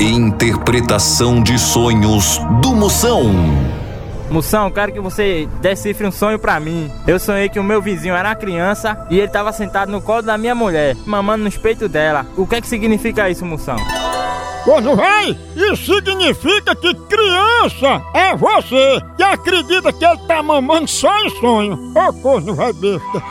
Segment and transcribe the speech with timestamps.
[0.00, 3.30] Interpretação de sonhos do Moção.
[4.30, 6.90] Moção, quero que você decifre um sonho para mim.
[7.06, 10.38] Eu sonhei que o meu vizinho era criança e ele tava sentado no colo da
[10.38, 12.24] minha mulher, mamando nos peitos dela.
[12.36, 13.76] O que é que significa isso, Moção?
[14.64, 15.36] Corno vai!
[15.54, 21.92] Isso significa que criança é você que acredita que ele tá mamando só em sonho.
[21.94, 23.22] Ô corno vai besta!